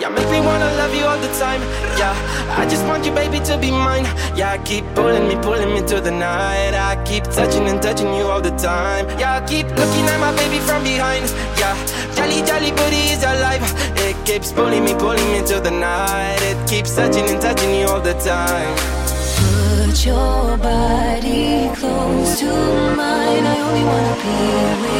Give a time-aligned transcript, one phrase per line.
[0.00, 1.60] Yeah, make me wanna love you all the time.
[1.98, 2.14] Yeah,
[2.56, 4.04] I just want you, baby, to be mine.
[4.36, 6.74] Yeah, keep pulling me, pulling me to the night.
[6.74, 9.08] I keep touching and touching you all the time.
[9.18, 11.26] Yeah, keep looking at my baby from behind.
[11.58, 11.74] Yeah,
[12.14, 13.64] jolly, jolly booty is alive.
[14.06, 16.42] It keeps pulling me, pulling me to the night.
[16.42, 18.76] It keeps touching and touching you all the time.
[19.34, 22.52] Put your body close to
[22.94, 23.44] mine.
[23.52, 24.36] I only wanna be
[24.80, 24.97] with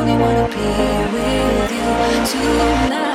[0.00, 0.66] only wanna be
[1.12, 3.09] with you tonight.